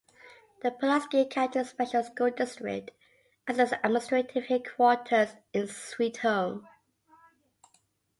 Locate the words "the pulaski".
0.63-1.25